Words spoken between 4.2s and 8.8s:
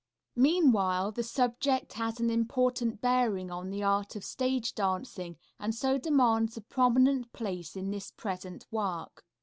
stage dancing and so demands a prominent place in this present